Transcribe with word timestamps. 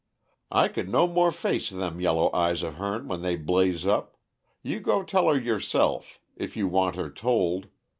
"I 0.51 0.67
could 0.67 0.89
no 0.89 1.05
more 1.05 1.31
face 1.31 1.69
them 1.69 2.01
yellow 2.01 2.31
eyes 2.33 2.63
of 2.63 2.77
hern 2.77 3.07
when 3.07 3.21
they 3.21 3.35
blaze 3.35 3.85
up 3.85 4.17
you 4.63 4.79
go 4.79 5.03
tell 5.03 5.27
her 5.27 5.39
yourself, 5.39 6.19
if 6.35 6.57
you 6.57 6.67
want 6.67 6.95
her 6.95 7.11
told. 7.11 7.67